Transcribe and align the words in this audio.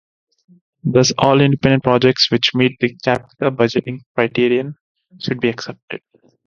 Thus, 0.83 1.13
all 1.19 1.41
Independent 1.41 1.83
Projects 1.83 2.31
which 2.31 2.55
meet 2.55 2.75
the 2.79 2.95
Capital 3.03 3.51
Budgeting 3.51 3.99
criterion 4.15 4.75
should 5.19 5.39
be 5.39 5.49
accepted. 5.49 6.01